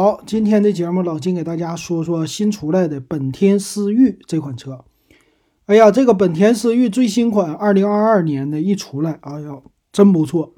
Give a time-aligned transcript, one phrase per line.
[0.00, 4.84] 好，今天的节目老金给大家说说新出来的本田思域这款车。
[5.66, 10.54] 哎呀，这个本田思域最新款，二零二二年的一出来，哎呀，真不错。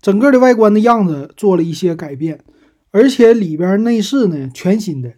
[0.00, 2.46] 整个的外观的样子做了一些改变，
[2.92, 5.12] 而且里边内饰呢全新的。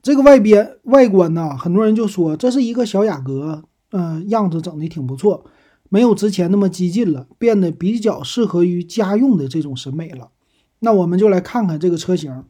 [0.00, 5.44] 这个外边外观呢，很多人就说这是一个小雅阁，嗯，样子整的挺不错，
[5.90, 10.30] 没有之前那么激进了，变得比较适合于家用的这种审美了。
[10.78, 12.44] 那我们就来看看这个车型。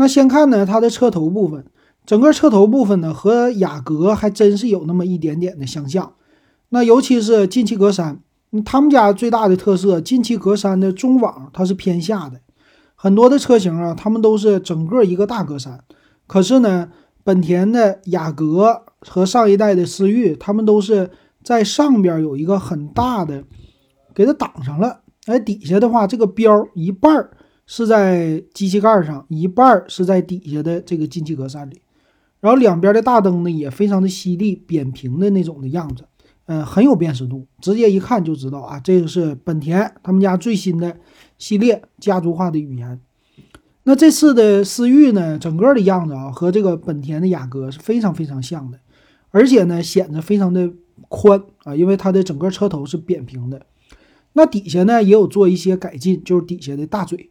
[0.00, 1.62] 那先看呢，它的车头部分，
[2.06, 6.14] 整个车头部分呢和雅阁还真是有那么一点点的相像。
[6.70, 8.16] 那尤其是进气格栅，
[8.64, 12.40] 他们家最大的特色，进气格栅的中网它是偏下的。
[12.94, 15.80] 很多的车型啊，他们都是整个一个大格栅。
[16.26, 16.88] 可是呢，
[17.22, 21.10] 本田的雅阁和上一代的思域，他们都是
[21.44, 23.44] 在上边有一个很大的，
[24.14, 25.00] 给它挡上了。
[25.26, 27.32] 哎，底下的话，这个标一半儿。
[27.72, 31.80] 是在机器盖上，一半是在底下的这个进气格栅里，
[32.40, 36.02] 然后两边的大灯呢也非常的犀利，扁平的那种的样子，
[36.46, 40.96] 嗯，很有辨识度，直接一看就知道啊，这个是本田他们家最新的
[41.38, 43.00] 系列家族化的语言。
[43.84, 48.80] 那这次的思域呢，整个的样子啊和这个本田的雅阁是非常非常像的，
[49.30, 50.68] 而且呢显得非常的
[51.08, 53.64] 宽啊，因为它的整个车头是扁平的，
[54.32, 57.29] 那底下呢也有做一些改进，就是底下的大嘴。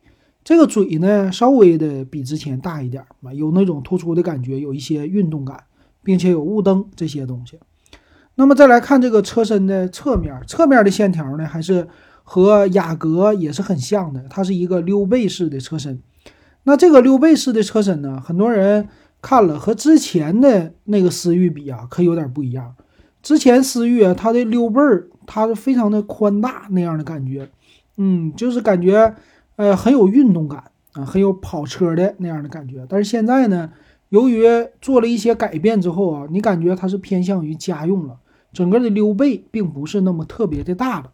[0.49, 5.63] 这个嘴呢，稍微的比之前大一点嘛，有那种突出的感觉，有一些运动感，
[6.01, 7.59] 并且有雾灯这些东西。
[8.33, 11.87] 那么再来看这个车身的侧面，侧面的线条呢，还是
[12.23, 16.01] 和雅阁也是很像的，它是一个溜背式的车身。
[16.63, 18.89] 那这个溜背式的车身呢，很多人
[19.21, 22.73] 看了和之前的那个思域比啊，可有点不一样。
[23.21, 27.47] 之前思域啊，它的溜背儿，它是非常的宽大那样的感觉，
[27.97, 29.13] 嗯，就是感觉。
[29.59, 32.85] 呃，很有运动感啊，很有跑车的那样的感觉。
[32.87, 33.69] 但是现在呢，
[34.07, 34.45] 由于
[34.79, 38.19] 做了一些改变之后啊，你感觉它是偏向于家用了，
[38.53, 41.11] 整个的溜背并不是那么特别的大了。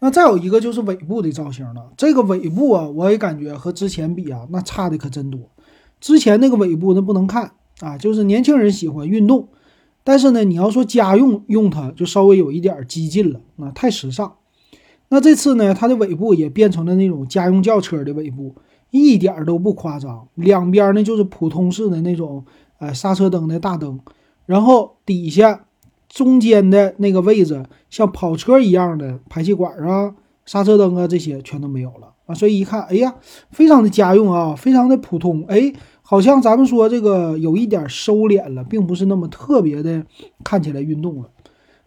[0.00, 5.40] 那再有一个就是尾部的造型了，这个尾部啊，我也感觉和之前比啊，那差的可真多。
[6.00, 9.48] 之前那个尾部那不能看啊，就是年轻人喜欢运动，
[10.04, 14.36] 但是呢，你要说家用用它，就稍微有一点激进了啊，太时尚。
[15.14, 18.52] 那这次呢，它的尾部也变成了那种家用轿车的尾部，
[18.90, 20.26] 一点都不夸张。
[20.34, 22.44] 两边呢就是普通式的那种，
[22.80, 24.00] 呃，刹车灯的大灯，
[24.44, 25.66] 然后底下
[26.08, 32.34] 中间的那个位置像跑车一样的排气管啊、刹车灯啊这些全都没有了啊。
[32.34, 33.14] 所以一看，哎呀，
[33.52, 40.04] 非常的家用啊，非常的普通，哎，好像咱们说这个有一点收敛了，并不是那么特别的
[40.42, 41.28] 看起来运动了。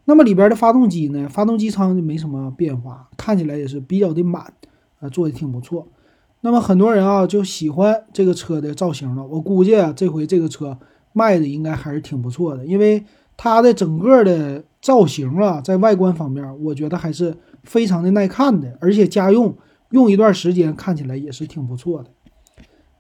[0.10, 1.28] 那么里边的发动机呢？
[1.28, 4.42] 发动机舱就没什么变化，看起来也是比较的满，
[5.02, 5.86] 啊，做的挺不错。
[6.40, 9.26] 那么很多人啊就喜欢这个车的造型了。
[9.28, 10.78] 我估计啊，这回这个车
[11.12, 13.04] 卖的应该还是挺不错的，因为
[13.36, 19.54] 它的整个的造型啊，在外观方面，我觉得还是非常的耐看的，而且家用
[19.90, 22.10] 用一段时间看起来也是挺不错的。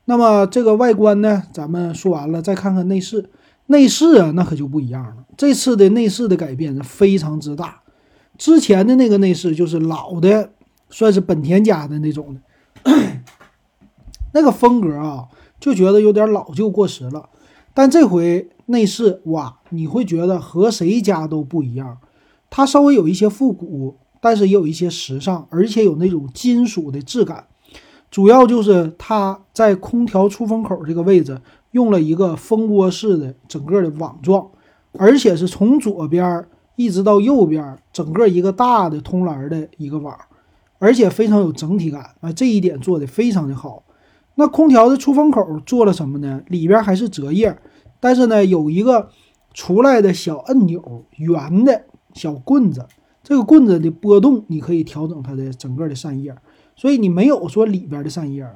[0.03, 3.29] 那么这个外观呢，咱们说完了，再看看内饰。
[3.67, 5.25] 内饰啊，那可就不一样了。
[5.37, 7.81] 这次的内饰的改变非常之大，
[8.37, 10.51] 之前的那个内饰就是老的，
[10.89, 12.33] 算是本田家的那种
[12.83, 12.91] 的，
[14.33, 15.25] 那个风格啊，
[15.59, 17.29] 就觉得有点老旧过时了。
[17.73, 21.97] 但这回内饰哇，你会觉得和谁家都不一样，
[22.49, 27.45] 它稍微有一些复古，但是也有一些时尚，而且有那种金属的质感。
[28.09, 31.41] 主要就是它在空调出风口这个位置。
[31.71, 34.49] 用了一个蜂窝式的整个的网状，
[34.93, 36.45] 而且是从左边
[36.75, 40.17] 一直到右边，整个一个大的通栏的一个网，
[40.79, 43.83] 而且非常有整体感啊，这一点做的非常的好。
[44.35, 46.41] 那空调的出风口做了什么呢？
[46.47, 47.57] 里边还是折页，
[47.99, 49.09] 但是呢有一个
[49.53, 52.85] 出来的小按钮，圆的小棍子，
[53.23, 56.35] 这个棍子的波动你可以调整它的整个的扇叶，
[56.75, 58.47] 所以你没有说里边的扇叶。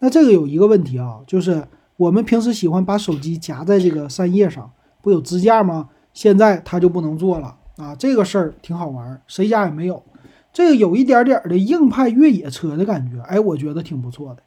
[0.00, 1.64] 那这个有一个问题啊，就是。
[2.00, 4.70] 我们平时喜欢把手机夹在这个扇叶上，
[5.02, 5.90] 不有支架吗？
[6.14, 7.94] 现在它就不能做了啊！
[7.94, 10.02] 这个事儿挺好玩，谁家也没有。
[10.50, 14.42] 这个有一点点的硬派越野车的感觉，哎，我觉得挺不错的。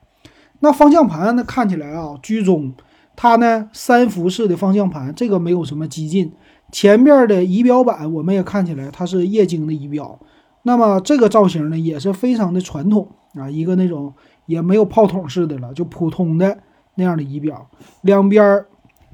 [0.62, 2.74] 那方向盘呢，看起来啊居中，
[3.16, 6.34] 它呢三辐式的方向盘，这个没有什么激进。
[6.72, 10.20] 前面的仪表板我们也看起来它是液晶的仪表，
[10.64, 14.12] 那么这个造型呢也是非常的传统啊，一个那种
[14.48, 16.58] 也没有炮筒式的了，就普通的。
[16.96, 17.70] 那样的仪表，
[18.02, 18.68] 两边儿，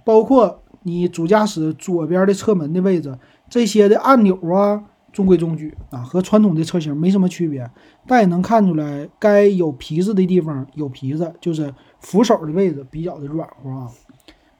[0.04, 3.18] 包括你主驾驶左边的车门的位置，
[3.50, 7.70] 这些的按钮啊，中规中矩啊，和传统的车型没什么区别。
[8.08, 13.88] 但也能看出来，该有皮子的地方有皮子，就是扶手的位置比较的软和啊。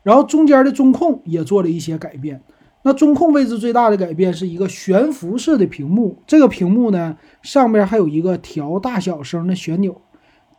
[0.04, 2.42] 然后中间的中控也做了一些改变。
[2.84, 10.02] 那中控位置最大的改变是一个悬浮式的屏幕，这个屏幕呢上面还有一个调大小声的旋钮。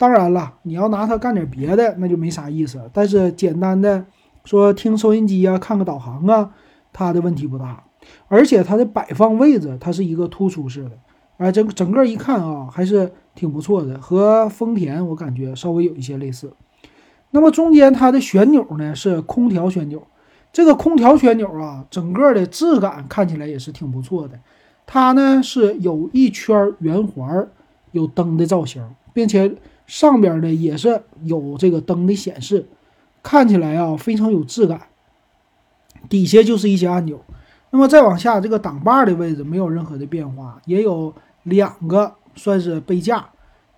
[0.01, 2.81] 当然了，你要拿它干点别的，那就没啥意思。
[2.91, 4.03] 但是简单的
[4.47, 6.53] 说听收音机啊、看个导航啊，
[6.91, 7.85] 它的问题不大。
[8.27, 10.93] 而且它的摆放位置，它是一个突出式的，
[11.37, 16.51] 哎，整整个一看啊，还是挺不错的，和丰田我感觉稍微有一些类似。
[17.33, 20.03] 那么中间它的旋钮呢是空调旋钮，
[20.51, 24.41] 这个空调旋钮啊，整个的质感看起来也是挺不错的。
[24.87, 27.47] 它呢是有一圈圆环，
[27.93, 28.83] 有灯的造型，
[29.13, 29.55] 并且
[29.91, 32.65] 上边呢也是有这个灯的显示，
[33.25, 34.83] 看起来啊非常有质感。
[36.09, 37.21] 底下就是一些按钮。
[37.71, 43.31] 那么再往下，这个挡把的位置没有任何的变化，也有两个算是杯架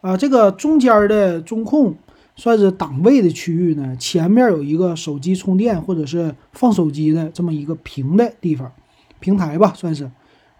[0.02, 0.14] 啊。
[0.14, 1.94] 这个中间的中控
[2.36, 8.70] 算是档位的区域呢，前面有一个手机充电或者是放手机的这么一个平的地方，
[9.18, 10.10] 平台吧算是。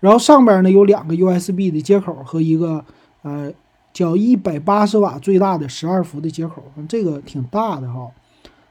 [0.01, 2.83] 然后上边呢有两个 USB 的接口和一个
[3.21, 3.53] 呃
[3.93, 8.11] 叫一百八十瓦最大的十二伏的接口，这个挺大的哈。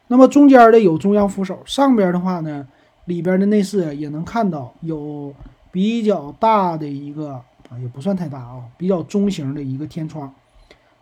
[0.08, 2.68] 那么中间的有中央扶手，上边的话呢。
[3.06, 5.34] 里边的内饰也能看到有
[5.72, 7.32] 比较大的一个
[7.68, 10.32] 啊，也不算太大啊，比较中型的一个天窗。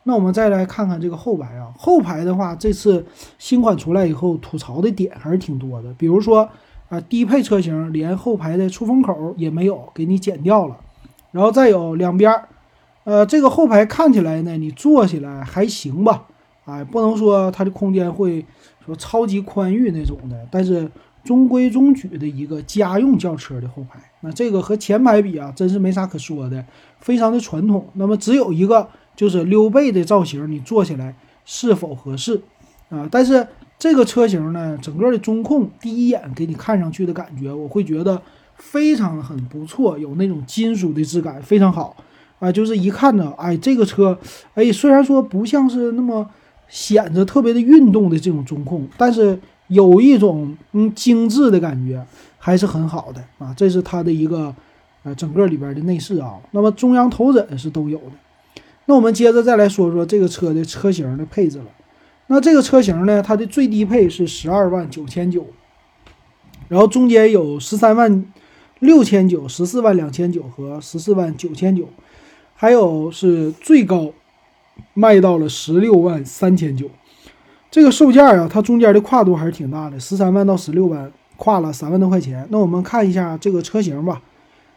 [0.04, 3.06] 那我们再来看看这个后排啊，后排的话，这次
[3.38, 6.50] 新款出来以后吐槽的点还是挺多的，比如说
[6.88, 10.78] 啊，低配车型连后排的出风口也没有，给你剪掉了。
[11.32, 12.34] 然后再有两边，
[13.04, 16.26] 呃，这个后排看起来呢，你坐起来还行吧，
[16.66, 18.46] 哎，不能说它的空间会
[18.86, 20.90] 说超级宽裕那种的，但是。
[21.22, 26.66] 中规中矩的一个家用轿车的后排，那这个和前排比啊，真是没啥可说的，
[27.02, 27.86] 非常的传统。
[27.96, 28.88] 那么只有一个
[29.18, 31.14] 就是溜背的造型，你坐起来
[31.44, 32.42] 是否合适
[32.88, 33.06] 啊？
[33.12, 33.46] 但是
[33.78, 38.20] 这个车型呢，整个的中控第一眼给你看上去的感觉，我会觉得
[38.56, 41.98] 非常很不错，有那种金属的质感，非常好
[42.40, 42.52] 啊。
[42.52, 44.18] 就是一看呢，哎，这个车，
[44.56, 46.28] 哎，虽然说不像是那么
[46.68, 49.40] 显着特别的运动的这种中控，但是。
[49.70, 52.04] 有一种嗯精致的感觉，
[52.40, 53.54] 还是很好的啊。
[53.56, 54.52] 这是它的一个
[55.04, 56.40] 呃整个里边的内饰啊。
[56.50, 58.64] 那么中央头枕是都有的。
[58.86, 61.66] 那我们接着再来说说这个车的车型的配置了。
[62.26, 65.46] 那这个车型呢，它的最低配是十二万九千九，
[66.68, 68.26] 然后中间有十三万
[68.80, 71.88] 六千九、十四万两千九和十四万九千九，
[72.62, 74.12] 还有是最高
[74.94, 76.90] 卖到了十六万三千九。
[77.72, 82.46] 这个售价呀，它中间的跨度还是挺大的，十三万到十六万，跨了三万多块钱。
[82.50, 84.22] 那我们看一下这个车型吧。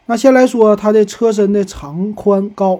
[0.06, 2.79] 那先来说它的车身的长宽高，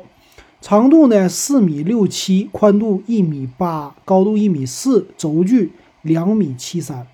[0.61, 5.73] 长度呢四米六七，宽度一米八，高度一米四，轴距
[6.03, 7.05] 两米七三。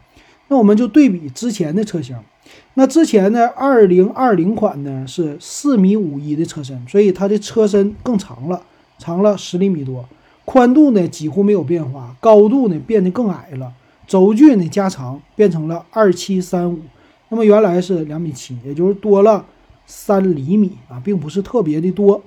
[0.49, 2.19] 那我们就对比之前的车型，
[2.79, 8.63] 那之前呢二零二零款呢是四米五一的车身，所以它的车身更长了，
[8.99, 10.09] 长了十厘米多。
[10.45, 13.73] 宽度呢几乎没有变化，高度呢变得更矮了，
[14.07, 16.79] 轴距呢加长变成了二七三五，
[17.31, 19.45] 那么原来是两米七，也就是多了
[19.85, 22.23] 三厘米啊，并不是特别的多。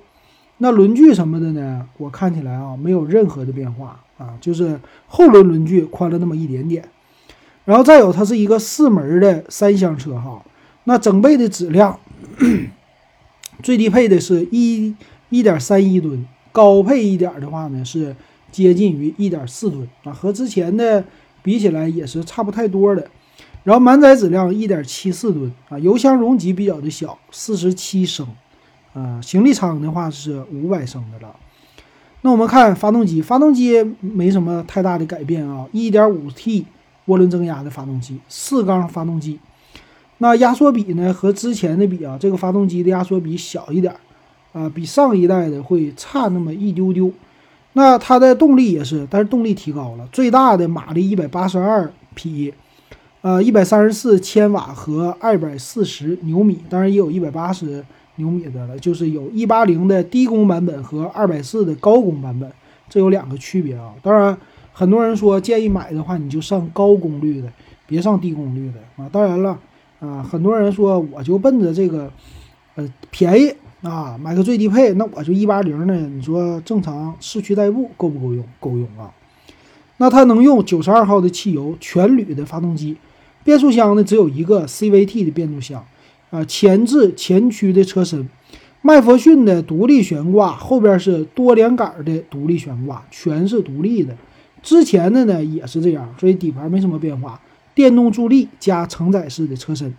[0.58, 6.86] 那轮距什么的呢，我看起来啊没有任何的变化啊，就是后轮轮距宽了那么一点点。
[7.64, 10.44] 然后再有，它是一个四门的三厢车哈，
[10.84, 11.98] 那整备的质量，
[13.62, 14.94] 最低配的是一
[15.30, 16.26] 一点三一吨。
[16.50, 18.14] 高配一点的话呢，是
[18.50, 21.02] 接近于一点四吨啊，和之前的
[21.42, 23.08] 比起来也是差不太多的。
[23.64, 28.26] 然后满载质量一点七四吨啊，油箱容积比较的小，四十七升
[28.92, 31.34] 啊，行李舱的话是五百升的了。
[32.20, 36.66] 那我们看发动机，发动机没什么太大的改变啊，一点五 T
[37.06, 39.38] 涡轮增压的发动机，四缸发动机。
[40.18, 43.94] 那压缩比呢，和之前的比啊，这个发动机的压缩比小一点。
[44.52, 47.10] 啊，比上一代的会差那么一丢丢，
[47.72, 52.52] 那它的动力也是，但是动力提高了，最大的马力一百八十二匹，
[53.22, 57.82] 呃，一百三十四千瓦和二百四十牛米，当然也有一百八十
[58.16, 62.52] 牛米的了，就是有一八零的低功版本和二百四的高功版本，
[62.90, 63.94] 这有两个区别啊。
[64.02, 64.36] 当然，
[64.72, 67.52] 很多人说建议买的话，你就上高功率的，
[67.86, 69.08] 别上低功率的啊。
[69.12, 69.58] 当然了，
[70.00, 72.10] 啊，很多人说我就奔着这个，
[72.76, 73.54] 呃，便宜。
[73.82, 75.92] 啊，买个最低配，那我就一八零呢。
[76.14, 78.44] 你说正常市区代步够不够用？
[78.60, 79.10] 够用啊。
[79.96, 82.96] 那它能用九十二号的汽油，全铝的发动机，
[83.42, 85.84] 变速箱呢只有一个 CVT 的变速箱，
[86.30, 88.28] 啊，前置前驱的车身。
[88.82, 94.16] 麦弗逊的独立悬挂，后边是多连杆的独立悬挂，全是独立的。
[94.62, 97.40] 之前的呢也是这样，所以底盘没什么变化，
[97.74, 99.92] 电动助力加承载式的车身。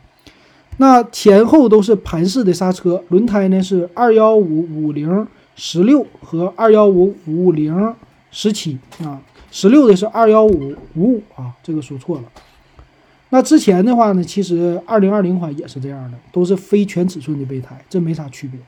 [0.77, 7.93] 那前后都是盘式的刹车，轮胎呢是二幺五五零十六和二幺五五零
[8.31, 12.23] 十七啊，十六的是二幺五五五啊，这个说错了。
[13.29, 18.59] 那之前的话呢，其实二零二零款也是这样的，都是非全尺寸的备胎，这没啥区别。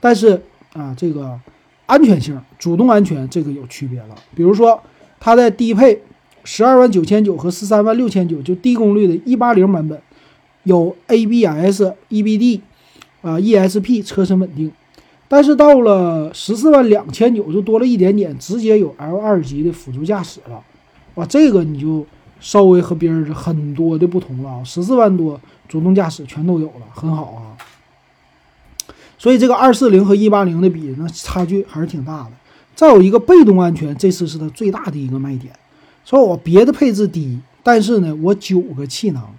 [0.00, 0.40] 但是
[0.72, 1.38] 啊，这个
[1.86, 4.14] 安全性、主动安全这个有区别了。
[4.34, 4.82] 比如说，
[5.24, 6.02] 它的低配
[6.42, 10.02] 十二万九千九和十三万六千九，就低功率的一八零版本，
[10.64, 12.60] 有 ABS、EBD
[13.20, 14.72] 啊、ESP 车身稳定。
[15.28, 20.60] 但是到了十四万两千九，就多了一点点，直接有 L 二级的辅助驾驶了。
[21.14, 22.04] 哇，这个你就
[22.40, 24.64] 稍微和别人很多的不同了啊！
[24.64, 27.54] 十四万多，主动驾驶全都有了，很好啊。
[29.16, 32.32] 所以这个二四零和一八零的比，那差距还是挺大的。
[32.74, 35.52] 再有一个被动安全，这次是它最大的一个卖点。
[36.04, 39.34] 说我别的配置低，但是呢，我九个气囊。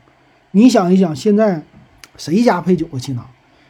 [0.52, 1.64] 你想一想，现在
[2.18, 3.26] 谁家配九个气囊？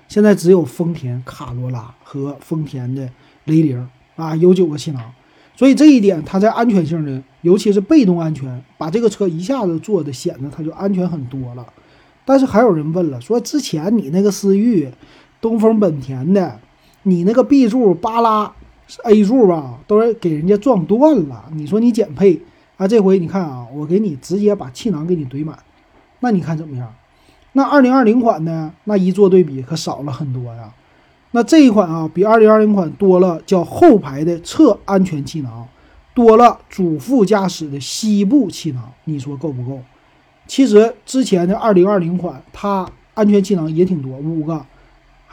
[0.07, 3.09] 现在只有丰田卡罗拉和丰田的
[3.45, 5.01] 雷凌啊，有九个气囊。
[5.55, 11.65] 所以这一点，它在安全性呢，尤其是被动安全，把这个车一下子做的显得它就安全很多了。
[12.25, 14.89] 但是还有人问了，说之前你那个思域。
[15.41, 16.57] 东风本田的，
[17.01, 18.49] 你那个 B 柱、巴拉
[19.03, 21.45] A 柱吧，都是给人家撞断了。
[21.53, 22.39] 你说你减配
[22.77, 22.87] 啊？
[22.87, 25.57] 这回你看啊，我给你直接把气囊给你怼满，
[26.19, 26.93] 那你看怎么样？
[27.53, 28.73] 那二零二零款呢？
[28.85, 30.73] 那一做对比可少了很多呀。
[31.31, 35.67] 那这一款啊，比二零二零款多了叫后排的侧安全气囊，
[36.13, 39.79] 多了主副驾驶的膝部气囊，你说够不够？
[40.45, 44.65] 其实之前的二零二零款，它安全气囊也挺多，五个。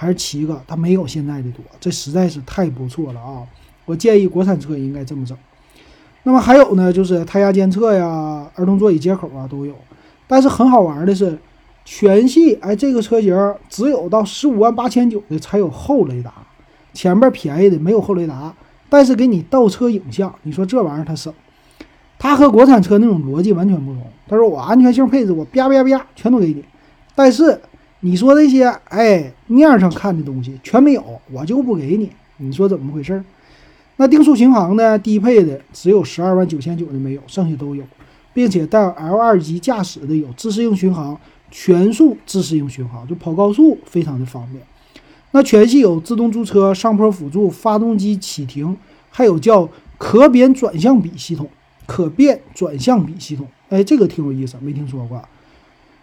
[0.01, 3.45] 还是七个，它没有现在的多，这实在是太不错了啊！
[3.85, 5.37] 我建议国产车应该这么整。
[6.23, 9.75] 那么还有呢，就是胎压监测呀、儿童座椅接口啊都有。
[10.27, 11.39] 但是很好玩的是，
[11.85, 16.33] 全系哎这个车型只有到十五万八千九的才有后雷达，
[16.95, 18.55] 前面便宜的没有后雷达，
[18.89, 20.35] 但是给你倒车影像。
[20.45, 21.31] 你说这玩意儿它省？
[22.19, 24.03] 它和国产车那种逻辑完全不同。
[24.27, 26.65] 他说我安全性配置我啪啪啪全都给你，
[27.15, 27.61] 但是。
[28.01, 32.11] 你说这些，哎，面上看的东西全没有，我就不给你。
[32.39, 33.23] 你说怎么回事？
[33.97, 34.99] 那定速巡航呢？
[34.99, 37.85] 低配的只有十二万九千九的没有，剩下都有，
[38.33, 44.63] 并且带 L 二级驾驶的有自适应巡航、全速自适应巡航，就跑高速非常的方便。
[45.33, 48.77] 那全系有自动驻车、上坡辅助、发动机启停，
[49.11, 51.49] 还有叫可变转向比系统。
[51.87, 55.21] 可变转向比系统，哎，这个挺有意思，没听说过。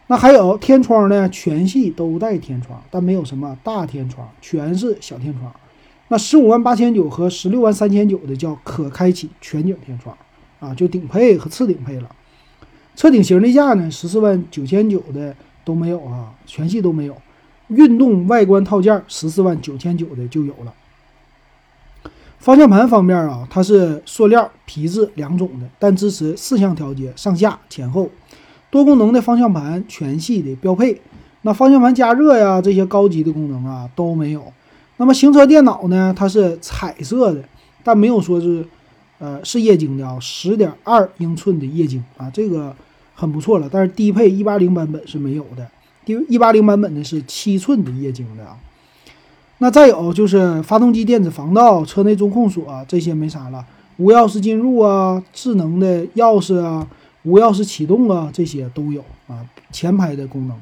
[0.10, 1.28] 那还有天窗呢？
[1.30, 5.54] 全系都带天窗，但没有什么大天窗，全是小天窗。
[6.08, 10.18] 那十五万八千九和十六万三千九的叫可开启全景天窗
[10.62, 12.10] 啊，就顶配和次顶配了。
[12.96, 15.36] 车顶行李架呢，十四万九千九的
[15.66, 17.18] 都没有啊，全系都没有。
[17.68, 20.74] 运动外观套件十四万九千九的就有了。
[22.40, 28.10] 方向盘方面啊，它是塑料、皮质两种的，但支持四项调节，上下、前后。
[28.70, 31.00] 多功能的方向盘全系的标配，
[31.44, 34.44] 那方向盘加热呀这些高级的功能啊都没有。
[34.98, 37.42] 那么行车电脑呢，它是彩色的，
[37.84, 38.66] 但没有说是，
[39.20, 42.76] 呃，是液晶的啊，十点二英寸的液晶啊，这个
[43.14, 43.70] 很不错了。
[43.72, 45.66] 但是低配一八零版本是没有的，
[46.04, 48.58] 低一八零版本的是七寸的液晶的啊。
[49.60, 53.64] 那再有就是发动机电子防盗、车内中控锁这些没啥了，
[53.98, 56.86] 无钥匙进入啊，智能的钥匙啊。
[57.28, 59.46] 无钥匙启动啊，这些都有啊。
[59.72, 60.58] 前排的功能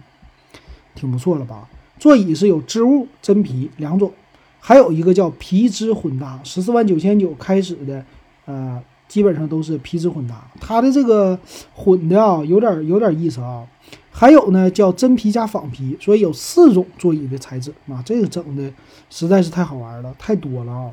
[0.96, 1.70] 挺不错了吧？
[2.00, 4.12] 座椅是有织物、真皮两种，
[4.60, 8.04] 还有一个叫皮质混搭，十四万九千九开始的，
[8.46, 10.44] 呃，基本上都是皮质混搭。
[10.60, 11.40] 它的这个
[11.76, 13.66] 混的啊，有点有点意思啊。
[14.10, 18.02] 还有呢，叫真皮加仿皮，所以有四种座椅的材质啊。
[18.06, 18.72] 这个整的
[19.10, 20.90] 实在是太好玩了，太多了啊。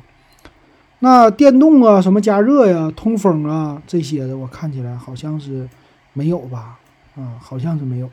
[1.03, 5.67] 那电动啊，什么加热呀、通风啊这些的，我看起来好像是
[6.13, 6.79] 没有吧？
[7.17, 8.09] 啊，好像是没有，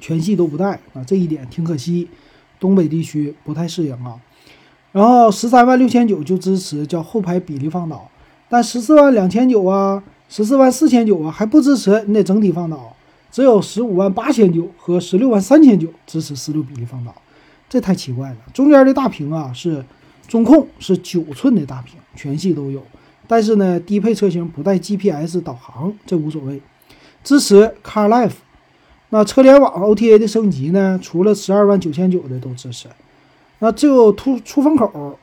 [0.00, 2.08] 全系都不带啊，这一点挺可惜，
[2.58, 4.20] 东北地区不太适应啊。
[4.90, 8.10] 然后十三万六千九就支持叫后排比例放倒，
[8.48, 12.96] 但十四万两千九啊，十四万四千九啊还不支持，你得整体放倒，
[13.30, 17.14] 只有十五万八千九和十六万三千九支持十六比例放倒，
[17.68, 18.36] 这太奇怪了。
[18.52, 19.84] 中间的大屏啊是。
[20.32, 22.82] 中控是九寸的大屏，全系都有，
[23.28, 26.58] 但是呢，低配车型不带 GPS 导航，这无所谓。
[27.22, 28.32] 支持 CarLife，
[29.10, 30.98] 那车联网 OTA 的升级呢？
[31.02, 32.88] 除了十二万九千九的都支持。
[33.58, 35.18] 那只有出出风口，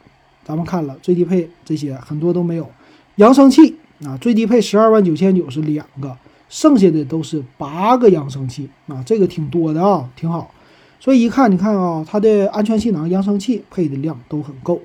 [0.46, 2.70] 咱们看了最低配这些很多都没有。
[3.16, 6.16] 扬声器啊，最低配十二万九千九是两个，
[6.50, 10.52] 剩下的都是八个扬声器啊，这个挺多的啊，挺好。
[11.00, 14.80] 所以一看，你看啊，它的安全气囊、扬声器配的量都很够。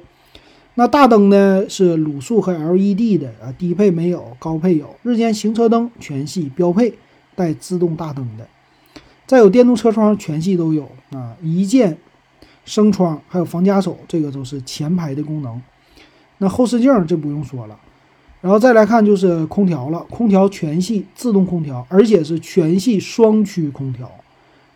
[0.77, 4.97] 那大灯呢是卤素和 LED 的啊，低配没有，高配有。
[5.03, 6.93] 日间行车灯全系标配
[7.37, 8.47] 带自动大灯的，
[9.25, 11.97] 再有电动车窗全系都有啊，一键
[12.65, 15.63] 升窗，还有防夹手，这个都是前排的功能。
[16.39, 17.79] 那后视镜这不用说了，
[18.41, 24.11] 然后再来看就是空调了，空调全系自动空调，而且是全系双区空调。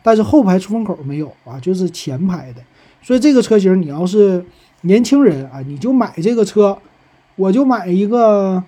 [0.00, 2.62] 但是后排出风口没有啊，就是前排的，
[3.02, 4.45] 所以这个车型你要是
[4.82, 6.78] 年轻人啊，你就买这个车，
[7.37, 8.62] 我就买一个，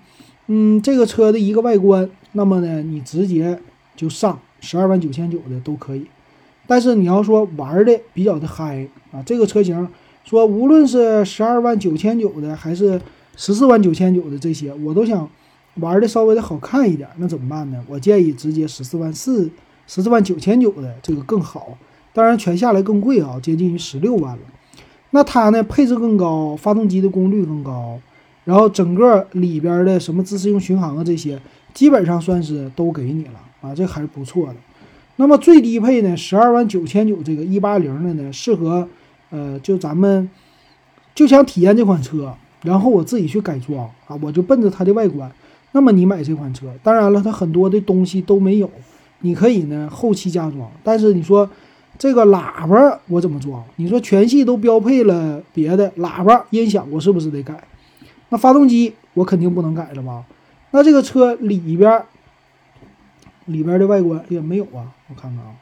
[0.47, 3.59] 嗯，这个车的一个外观，那么呢，你直接
[3.95, 6.05] 就上十二万九千九的都可以。
[6.67, 9.87] 但是你要说玩的比较的嗨啊，这个车型
[10.23, 13.01] 说无论是十二万九千九的还是
[13.35, 15.29] 十四万九千九的这些，我都想
[15.75, 17.83] 玩的稍微的好看一点，那怎么办呢？
[17.87, 19.49] 我建议直接十四万四。
[19.87, 21.77] 十四万九千九的这个更好，
[22.13, 24.43] 当然全下来更贵啊，接近于十六万了。
[25.11, 27.99] 那它呢，配置更高，发动机的功率更高，
[28.45, 31.39] 然后整个里边的什么自适应巡航啊这些，
[31.73, 34.55] 基本上算是都给你了啊，这还是不错的。
[35.17, 38.87] 那么最低配呢，十二万九千九这个一八零的呢，适合
[39.29, 40.29] 呃，就咱们
[41.13, 45.31] 就想体验这款车，然后我自己去改装啊，我就奔着它的外观。
[45.73, 48.69] 那么你买这款车，当然了，它很多的东西都没有。
[49.19, 51.47] 你可以呢后期加装，但是你说
[52.01, 53.63] 这个喇叭我怎么装？
[53.75, 57.63] 你说全系都标配了别的喇叭音响，我是不是得改？
[58.29, 60.25] 那发动机我肯定不能改了吧？
[60.71, 62.03] 那这个车里边
[63.45, 65.53] 里边的外观也没有啊，我看看啊，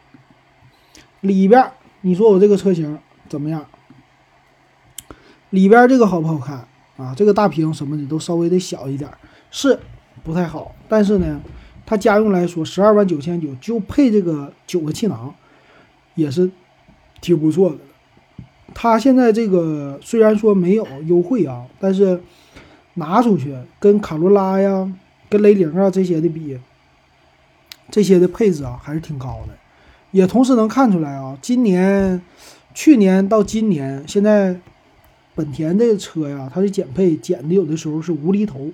[1.19, 1.69] 里边
[1.99, 3.65] 你说我这个车型怎么样？
[5.49, 6.65] 里边这个好不好看
[6.95, 7.13] 啊？
[7.17, 9.11] 这个大屏什么的都稍微的小一点，
[9.51, 9.77] 是
[10.23, 11.41] 不太好，但是呢。
[11.85, 15.33] 它家用来说，十二万九千九就配这个九个气囊，
[16.15, 16.49] 也是
[17.21, 17.77] 挺不错的。
[18.73, 22.21] 它现在这个虽然说没有优惠啊，但是
[22.95, 24.91] 拿出去跟卡罗拉呀、
[25.29, 26.57] 跟雷凌啊这些的比，
[27.89, 29.53] 这些的配置啊还是挺高的。
[30.11, 32.21] 也同时能看出来啊，今年、
[32.73, 34.59] 去年到今年，现在
[35.35, 38.71] 本田的车呀，它的减配减的有的时候是无厘头。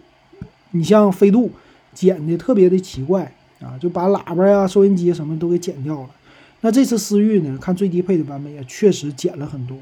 [0.71, 1.51] 你像飞度。
[1.93, 6.09] 减的特别的奇怪啊，就把喇叭呀、收音机什么都给减掉了。
[6.65, 9.77] 那这次思域呢，看最低配的版本也确实减了很多，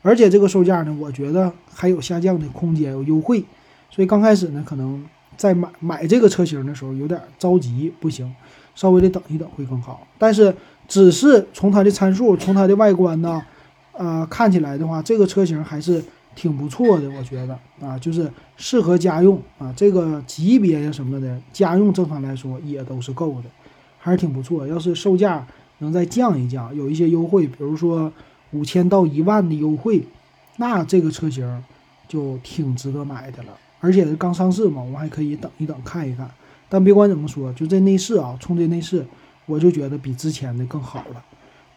[0.00, 3.44] 而且这个售价呢，我觉得还有下降的空间，有优惠。
[3.90, 5.04] 所以刚开始呢，可能
[5.36, 8.34] 在买买这个车型的时候有点着急，不行，
[8.74, 10.06] 稍微的等一等会更好。
[10.16, 10.56] 但是
[10.88, 13.42] 只是从它的参数、从它的外观呢，
[13.92, 16.02] 呃，看起来的话，这个车型还是。
[16.34, 23.50] 挺不错的，我觉得啊，就是适合家用啊，这个级别呀什么的，家用正常来说也都是够的，
[23.98, 24.66] 还是挺不错。
[24.66, 25.46] 要是售价
[25.82, 28.10] 能再降一降，有一些优惠，比如说
[28.52, 30.02] 五千到一万的优惠，
[30.56, 31.64] 那这个车型
[32.08, 33.50] 就挺值得买的了。
[33.80, 36.30] 而且是刚上市嘛，我还可以等一等看一看。
[36.68, 39.04] 但别管怎么说，就这内饰啊，冲这内饰，
[39.46, 41.24] 我就觉得比之前的更好了。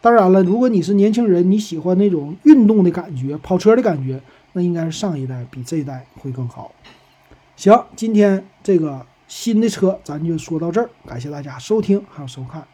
[0.00, 4.20] 当然了，如果你是年轻人，你喜欢那种运动的感觉，跑车的感觉。
[4.52, 6.72] 那应该是上一代比这一代会更好。
[7.56, 12.66] 行，今天这个新的车咱就说到这儿，感谢大家收听还有收看。